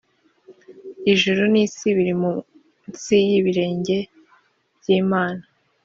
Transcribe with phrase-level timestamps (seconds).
[1.11, 3.97] ijuru ni si biri munsi yibirenge
[4.77, 5.43] by’imana